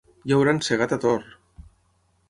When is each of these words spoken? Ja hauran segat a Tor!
Ja 0.31 0.37
hauran 0.37 0.61
segat 0.69 0.95
a 0.97 0.99
Tor! 1.05 1.31